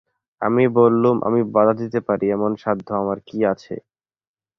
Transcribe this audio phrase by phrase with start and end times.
[0.41, 3.75] আমি বললুম, আমি বাধা দিতে পারি এমন সাধ্য আমার কী আছে!